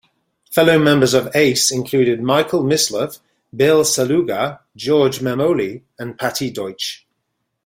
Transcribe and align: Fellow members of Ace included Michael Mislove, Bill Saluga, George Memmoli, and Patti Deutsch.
Fellow 0.49 0.79
members 0.79 1.13
of 1.13 1.29
Ace 1.35 1.71
included 1.71 2.23
Michael 2.23 2.63
Mislove, 2.63 3.19
Bill 3.55 3.83
Saluga, 3.83 4.61
George 4.75 5.19
Memmoli, 5.19 5.83
and 5.99 6.17
Patti 6.17 6.49
Deutsch. 6.49 7.05